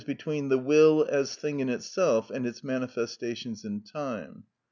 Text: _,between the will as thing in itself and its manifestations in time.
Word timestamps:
_,between 0.07 0.49
the 0.49 0.57
will 0.57 1.05
as 1.11 1.35
thing 1.35 1.59
in 1.59 1.69
itself 1.69 2.31
and 2.31 2.47
its 2.47 2.63
manifestations 2.63 3.63
in 3.63 3.79
time. 3.81 4.43